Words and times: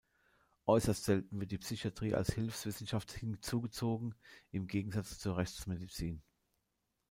Äußerst 0.65 1.03
selten 1.05 1.39
wird 1.39 1.51
die 1.51 1.59
Psychiatrie 1.59 2.15
als 2.15 2.33
Hilfswissenschaft 2.33 3.11
hinzugezogen, 3.11 4.15
im 4.49 4.65
Gegensatz 4.65 5.19
zur 5.19 5.37
Rechtsmedizin. 5.37 6.23